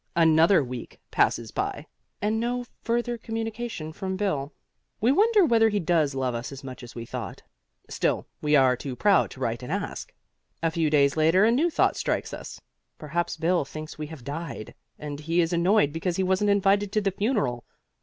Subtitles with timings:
[0.15, 1.85] Another week passes by,
[2.23, 4.51] and no further communication from Bill.
[4.99, 7.43] We wonder whether he does love us as much as we thought.
[7.87, 10.11] Still we are too proud to write and ask.
[10.63, 12.59] A few days later a new thought strikes us.
[12.97, 17.01] Perhaps Bill thinks we have died and he is annoyed because he wasn't invited to
[17.01, 17.63] the funeral.